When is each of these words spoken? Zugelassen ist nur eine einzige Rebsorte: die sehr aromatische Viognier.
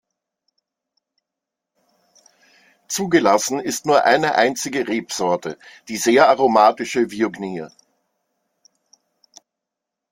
Zugelassen 2.87 3.59
ist 3.59 3.85
nur 3.85 4.03
eine 4.03 4.33
einzige 4.33 4.87
Rebsorte: 4.87 5.59
die 5.89 5.97
sehr 5.97 6.27
aromatische 6.27 7.11
Viognier. 7.11 7.69